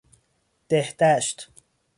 [0.69, 1.49] دهدشت